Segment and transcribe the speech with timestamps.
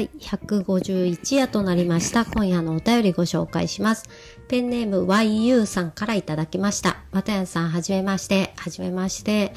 [0.00, 2.24] 第151夜となりました。
[2.24, 4.08] 今夜のお便りご紹介します。
[4.48, 6.96] ペンネーム YU さんからいただきました。
[7.10, 8.54] バタヤンさん、はじめまして。
[8.56, 9.52] はじめまして。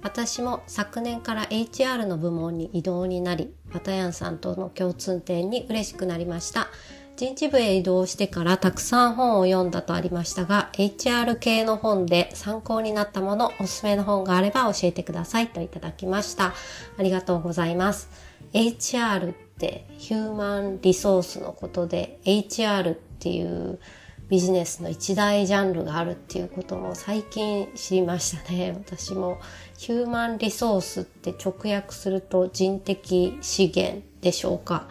[0.00, 6.68] 私も昨年から HR の部門に異動になり、バタヤンさんとの共通点に嬉しくなりました。
[7.16, 16.54] 人事部へ移動してからたくさん本を読んだとありましたが、HR 系の本で参考になったもの、おすすめの本があれば教えてくださいといただきました。
[16.96, 18.08] ありがとうございます。
[18.52, 23.80] HR ってヒューマンリソースのことで HR っていう
[24.28, 28.72] ビジネスの一大ジャンルがあるっていうことも最近知りましたね。
[28.78, 29.38] 私も
[29.76, 34.88] ヒューマンリソースって直訳すると人的資源でしょうか。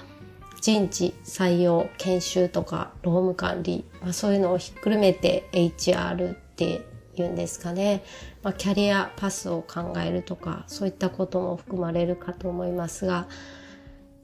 [0.59, 6.81] 人事、採用、研修とか労務管理、まあ、そういうのをひっくるめて HR って
[7.15, 8.03] 言うんですかね。
[8.41, 13.27] まあ、キャリアパスを考えるとか、そういったことも含まれるかと思いますが、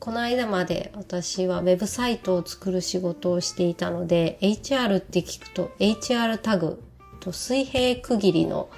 [0.04, 6.84] この間まで私はウェブサイトを作る仕事をしていたので、HR って聞くと HR タグ
[7.22, 8.70] と水平区切りの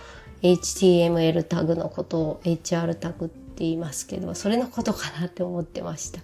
[0.44, 6.20] HTML タグのことを HR タグって言いますけど、それのことかなって思ってました。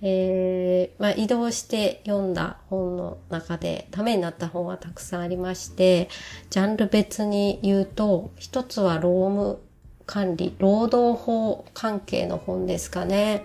[0.00, 6.08] えー、まあ、移動して読んだ本の中でためになった本はたくさんありまして、
[6.50, 9.58] ジャンル別に言うと、一つは労務
[10.06, 13.44] 管理、労働法関係の本ですかね。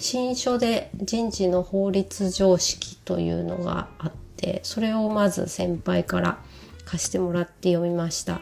[0.00, 6.38] 新書で人事の法律常識というのがあって、それをまず先輩から
[6.86, 8.40] 貸してもらって読みました。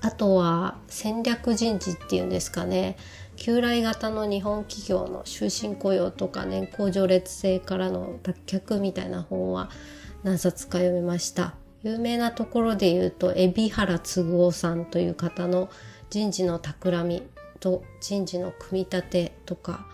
[0.00, 2.96] あとは戦略人事っていうんですかね。
[3.36, 9.70] 旧来型の日本企業の終身雇用とか年功序列制からの脱却みたいな本は
[10.24, 11.54] 何冊か読みました。
[11.84, 15.70] 有名なところで言うと、海老原嗣生さんという方の
[16.10, 17.22] 人事の成り立ち
[17.60, 19.86] と人事の組み立てとか、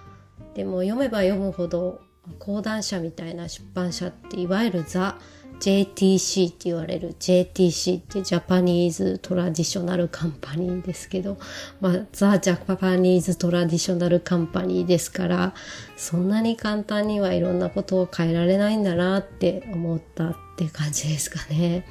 [0.57, 2.01] でも読めば読むほど
[2.39, 5.19] 講談社みたいな出版社っていわゆるザ・
[5.61, 11.37] JTC って言われる JTC って Japanese traditional company ですけど、
[11.81, 15.55] まあ、ザ・ Japanese traditional company ですから、
[15.97, 21.87] そんなに簡単にはいろんなことを変えられないんだなって思ったって感じですかね。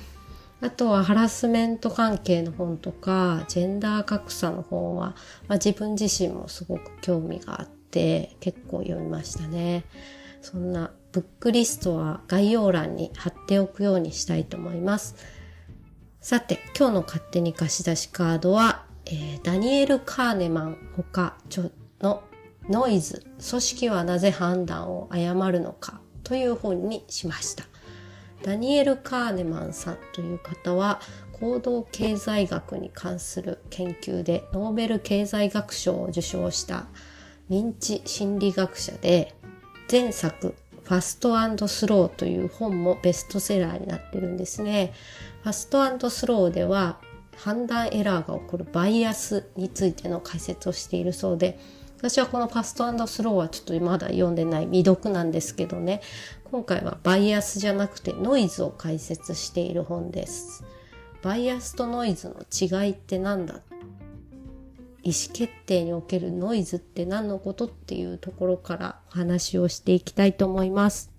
[0.61, 5.15] あとはハラスメント関係の本とか、ジェンダー格差の本は、
[5.47, 9.85] まあ、自分自身もすごく興味があって、結構読みましたね。
[10.41, 15.15] そんなブックリストは概要欄に貼っておくようにしたいと思います。
[16.19, 21.37] さて、今日の勝手に貸し出しカードは、えー、ダニエル・カーネマンほか
[22.01, 22.23] の
[22.67, 27.63] ノイズ、組織はなぜ判断を誤るのかという本にしました。
[28.43, 30.99] ダニエル・カーネマンさんという方は
[31.31, 36.85] 行動経済学に関する研究でノーベル経済学賞を受賞した
[37.49, 39.35] 認知心理学者で
[39.91, 44.93] 前作ファストスローという本もベストセラーになってるんですね。
[45.43, 45.65] ファス
[45.99, 46.99] トスローでは
[47.37, 51.59] 判断エラーが起こるバイアスについての解説をしているそうで、
[51.97, 56.01] 私はこのファストスローはちょっとまだ読んでない未読なんですけどね、
[56.51, 60.63] 今回はバイアスじゃなくてノイズを解説している本です。
[61.23, 63.59] バイアスとノイズの違いって何だ
[65.05, 71.11] 意思決定におけるノイズって何のことっていうところからお話をしていきたいと思います。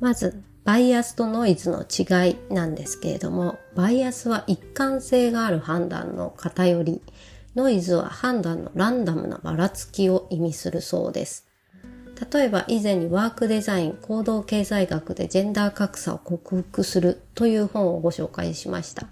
[0.00, 7.00] まず、バイアスとノイズの違いなんですけれども、バイアスは一貫性がある判断の偏り、
[7.54, 11.46] ノイズは判断のランダムなばらつきを意味するそうです。
[12.32, 19.08] 例えば以前にワークデザイン、行動経済学でジェンダー格差を克服するという本をご紹介しました。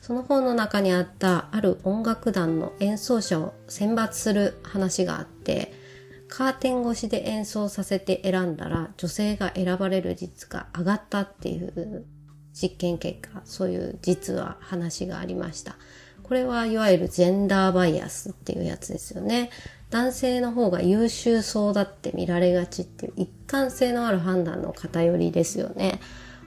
[0.00, 5.72] その本の中にあったある音楽団の演奏者を選抜する話があって、
[6.28, 12.04] カーテン越しで演奏させて選んだら女性が選ばれる率が上がったっていう
[12.52, 15.76] 実験結果、そういう実は話がありました。
[16.28, 19.48] これはいわゆるジェンダーバイアスっていうやつですよね。
[19.88, 26.00] 男性の方が優秀そうだって見られがちっていう一貫性のある判断の偏りですよね。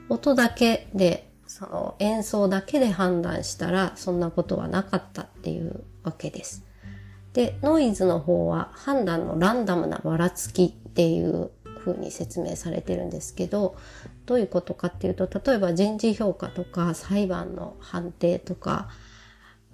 [0.08, 6.64] 音だけで、その演奏だけで判断したら、そんなことはなかったっていうわけです。
[7.32, 11.50] で、ノイズの方は判断のランダムなばらつきっていう
[11.84, 13.76] 風に説明されてるんですけど、
[14.26, 18.88] どういうことかっていうと、例えば人事評価とか裁判の判定とか、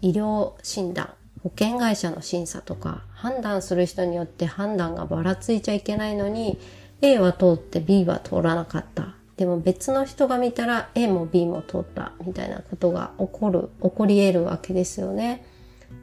[0.01, 6.59] 医療診断、保険会社の審査とか、判断する人によって判断がばらついちゃいけないのに、
[7.01, 9.15] A は通って B は通らなかった。
[9.37, 15.45] でも別の人が見たら A も B も通ったみたいなことが起こる、起こり得るわけですよね。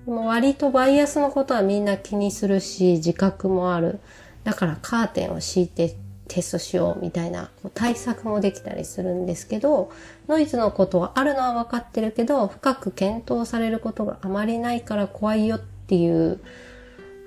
[0.06, 4.00] もう割とバイアスのことはみんな気にするし、自覚もある。
[4.46, 5.96] だからカーテンを敷いて
[6.28, 9.92] テストしようみたいな対策もできたりするんですけど、
[10.28, 16.40] ノイズのことはあるのは分かってるけど、深く検討されることがあまりないから怖いよっていう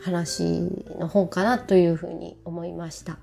[0.02, 3.18] 話の本かなというふうに思いました。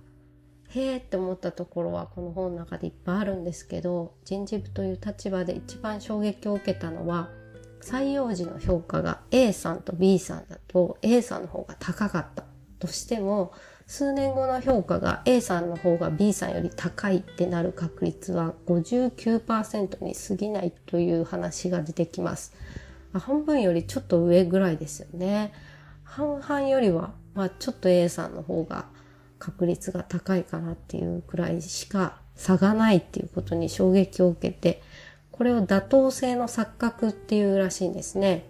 [0.70, 7.30] へえって思ったところはこの本の中でいっぱいあるんですけど、人事部という立場で一番衝撃を受けたのは、
[7.82, 12.44] 採用時の評価が A さんと B さんだと A さんの方が高かった
[12.80, 13.54] としても、
[13.88, 22.54] 数年後の評価が A さんの方が B さんより高いってなる確率は59%に過ぎないという話が出てきます。
[23.14, 25.54] 半分よりちょっと上ぐらいですよね。
[26.04, 28.86] 半々よりは、まあちょっと A さんの方が
[29.38, 34.82] 確率が高いかなっていうくらいしか差がないっていうことに衝撃を受けて、
[35.32, 38.46] これを妥当性の錯覚っていうらしいんですね。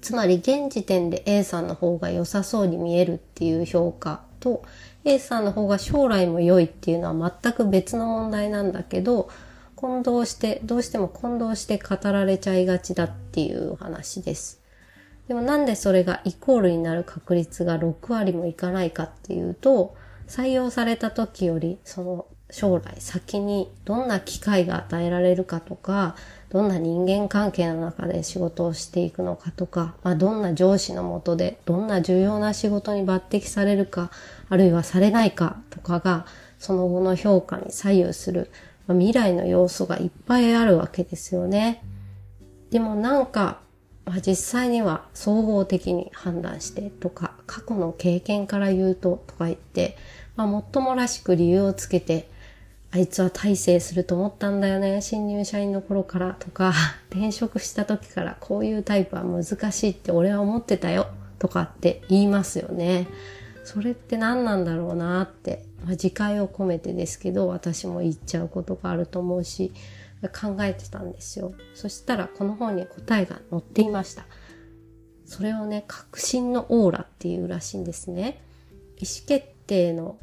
[0.00, 4.62] つまり現時点で A さんの方が良さそうに見えるっていう評価と
[5.04, 9.28] A さんの方が将来も良いっていうのは全く別の問題なんだけど
[9.74, 14.60] 混同してどうしても混同して語られちゃいがちだっていう話です。
[15.28, 19.94] でもなんでそれがイコールになる確率が6割もいかないかっていうと
[20.26, 26.16] 採用された時よりその将来先にどんな機会が与えられるかとか
[26.50, 34.10] どんな人間関係の中で仕事をしていくのかとか、まあ、どんな上司のもとでどんな重要な仕事に抜擢されるか、
[34.48, 36.26] あるいはされないかとかが、
[36.58, 38.50] その後の評価に左右する、
[38.86, 41.82] まあ、未来の要素がいっぱいあるわけですよね。
[42.70, 43.60] でもなんか、
[44.06, 49.98] まあ、実際には総合的に判断してとか、過去の経験から言うととか言って、
[50.34, 52.30] まあ、もっともらしく理由をつけて、
[52.90, 55.02] あいつは大成すると思ったんだよね。
[55.02, 56.72] 新入社員の頃からとか、
[57.10, 61.08] 転職した時からこういうタイプは難しいって俺は思ってたよ
[61.38, 63.06] とかって言いますよね。
[63.64, 69.72] それって何なんだろうなって、まあ、自戒を込めてですけど、私も言っちゃうことがあると思うし、
[70.32, 71.52] 考えてたんですよ。
[71.74, 74.24] そしたらこの本に答えが載っていました。
[75.26, 78.40] それをね、確信のオーラっていうらしいんですね。
[78.96, 80.16] 意思決定の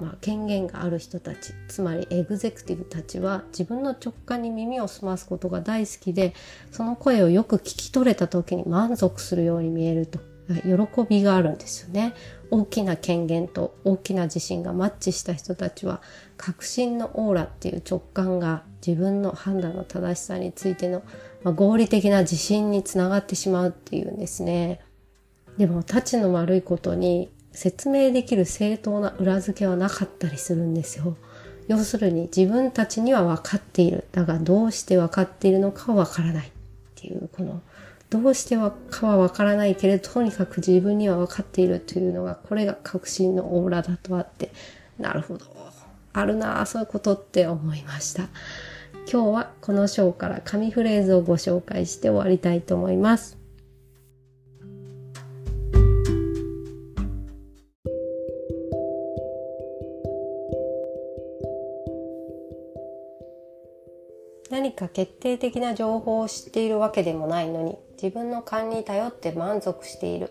[0.00, 6.34] まあ、権限がある人たちつまりエグゼクティブたちは自分の直感に耳を澄ますことが大好きで
[6.72, 10.18] その声をよく聞き取れた時に満足するように見えると。
[10.46, 12.12] 喜びがあるんですよね。
[12.50, 16.02] 大きな権限と大きな自信がマッチした人たちは
[16.36, 21.02] 確信のオーラっていう直感が自分の判断の正しさについての、
[21.42, 24.80] まあ、合理的な自信につながってしまうっていうんですね。
[25.56, 31.16] でも、立ちの悪いことに、説明できる正当な裏付けはなかったりするんですよ。
[31.68, 34.04] 要するに自分たちには分かっている。
[34.12, 36.50] だがどうして分かっているのかは分からないっ
[36.94, 37.62] ていう、この、
[38.10, 44.50] どうしてはかは分からないけれど、とにかく自分には分かっているというのが、これが確信のオーラだとあって、
[44.98, 45.46] なるほど。
[46.12, 48.28] あるなぁ、そういうことって思いました。
[49.10, 53.43] 今日はこの章から紙フレーズをご紹介して終わりたいと思います。
[64.74, 70.30] か決定的な情報を知っているわけでもないのに自分の勘に頼って満足している。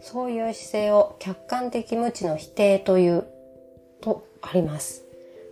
[0.00, 3.26] そういう姿勢を客観的無知の否定という
[4.00, 5.04] とあります。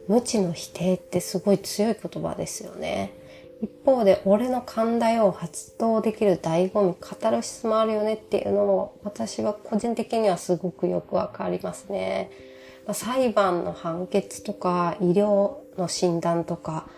[0.09, 3.14] 無知の否定ってすごい強い言葉ですよね。
[3.62, 12.30] 一方で俺の勘だよ発動できる醍醐味カタルシスもあるよねっていうのも私は個人的にはすごくよくわかりますね。
[12.92, 16.88] 裁判の判決とか医療の診断とか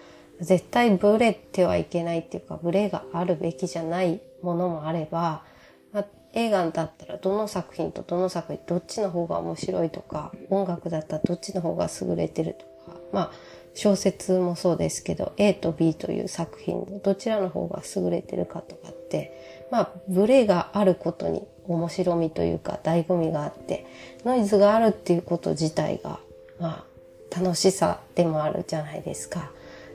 [0.43, 5.45] 絶対ブレてはいけないっていうか、ブレがあるべきじゃないものもあれば、
[5.93, 13.33] ま、映画だったらどの作品とどの作品どっちの方が面白いとか、音楽だったらどっちの方が優れてるとか、まあ、
[13.75, 23.87] 小説もそうですけど、A と B という作品どちらの方が優れてるかとかって、まあ、ブレがあることに面白みというか、醍醐味があって、
[24.25, 26.19] ノイズがあるっていうこと自体が、
[26.59, 29.53] まあ、楽しさでもあるじゃないですか。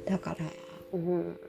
[0.09, 0.37] だから、
[0.93, 1.39] うん、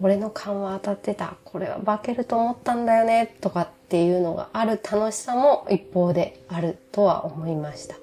[0.00, 1.36] 俺の勘は当たってた。
[1.44, 3.34] これは化けると思ったんだよね。
[3.40, 7.96] とかっていうのがある楽しさも一方であるとは思いました。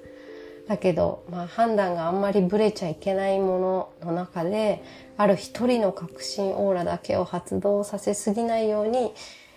[0.68, 4.82] だけど、まあ判断があんまりブレちゃいけないものの中で、
[5.16, 9.12] ある一人の革新オーラだけを発動させすぎないように、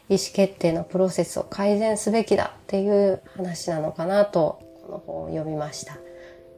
[0.09, 5.97] 意思決定のプロセスを改善すべきだっていう話なのかなと、この本を読みました。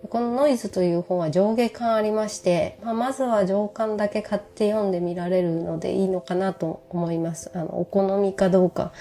[0.09, 7.51] このノイズという本は上下巻ありまして、まあ、まずは上巻だけ買って読んでみられるのでいいのかなと思います。
[7.53, 8.91] あの、お好みかどうか、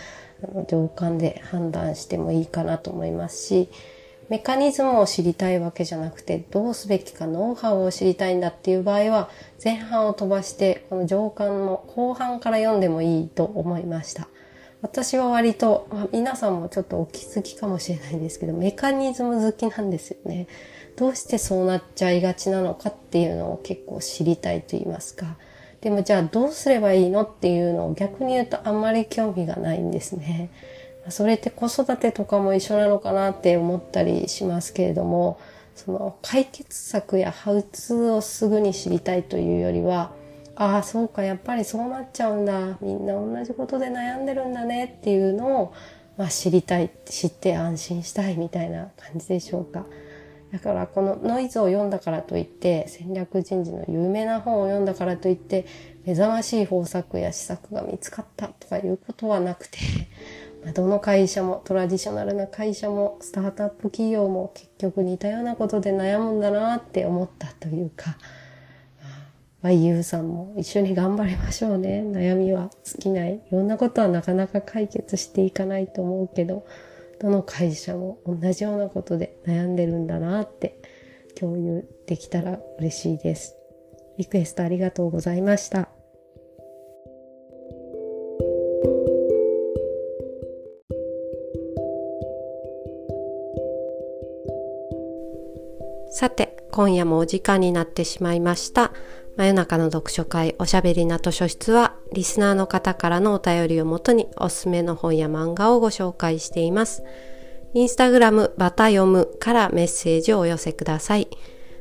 [0.42, 3.68] あの上巻で判断してもいいかなと思いますし、
[4.28, 9.28] メカニズムを知りたいわけじゃなくて、どうすべきかノウハウを知りたいんだっていう場合は、
[9.62, 14.28] 前半を飛ばして、この上巻の後半から読んでもいいと思いました。
[14.82, 20.48] 私は割と、あ、皆さんもちょっとお気づきかもしれないんですけど、メカニズム好きなんですよね。
[20.96, 25.36] どうしてそうなっちゃいがちなのかっていうのを結構知りたいと言いますか。
[25.80, 30.50] でもじゃあどうすればいいのっていうのを逆に言うとあんまり興味がないんですね。
[31.08, 35.38] それって子育てとかも一緒なのかなって思ったりしますけれども、
[35.74, 40.12] その解決策やハウツーをすぐに知りたいというよりは、
[40.62, 42.78] ああ、そうか、やっぱりそうなっちゃうんだ。
[42.80, 45.74] みんな同じことで悩んでるんだねっていうのを、
[46.16, 49.84] まあ、知りたい、知って安心したいみたいな感じでしょうか。
[50.52, 55.64] だからこのノイズを読んだからといって戦略人事の有名な本を読んだからといって
[56.04, 59.78] 目覚ましい方策や施策が見つかったとかいうことはなくて
[60.74, 68.18] どの会社もトラディショナルな会社もスタートアップ企業も結局似たようなことで悩むんだなって思ったというか
[69.70, 76.66] YU さんも一緒に頑張りましょうね悩みは尽きないいろんなことはなかなか解決していかないと思うけど
[77.20, 80.80] どの会社も同じようなことで悩んでるんだなって
[81.38, 83.56] 共有できたら嬉しいです。
[84.18, 85.88] リクエストありがとうございました。
[96.10, 98.91] さて、今夜もお時間になってしまいました。
[99.36, 107.02] 真夜中の読書会おしゃべりな図書室はリスナーの方からのお便りをもとにおすすめの本や漫画をご紹介しています。
[107.74, 111.28] インスタグラムバタ読むからメッセージをお寄せください。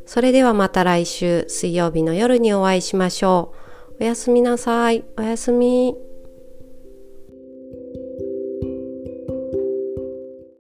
[0.06, 3.54] それではまた来週水曜日の夜にお会いしましょ
[4.00, 4.04] う。
[4.04, 5.04] おやすみなさい。
[5.18, 6.11] おやすみ。